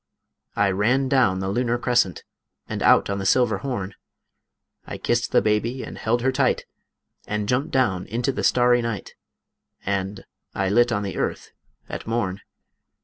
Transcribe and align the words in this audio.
I 0.55 0.71
ran 0.71 1.09
down 1.09 1.41
the 1.41 1.49
lunar 1.49 1.77
crescent, 1.77 2.23
'And 2.67 2.81
out 2.81 3.07
on 3.07 3.19
the 3.19 3.25
silver 3.27 3.59
horn; 3.59 3.93
I 4.87 4.97
kissed 4.97 5.31
the 5.31 5.43
baby 5.43 5.83
and 5.83 5.95
held 5.95 6.23
her 6.23 6.31
tight, 6.31 6.65
And 7.27 7.47
jumped 7.47 7.69
down 7.69 8.07
into 8.07 8.31
the 8.31 8.43
starry 8.43 8.81
night, 8.81 9.13
And 9.85 10.25
I 10.55 10.69
lit 10.69 10.91
on 10.91 11.03
the 11.03 11.17
earth 11.17 11.51
at 11.87 12.07
morn. 12.07 12.41